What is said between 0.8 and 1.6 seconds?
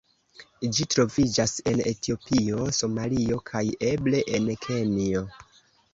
troviĝas